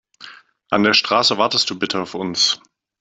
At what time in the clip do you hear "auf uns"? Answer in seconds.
2.01-2.59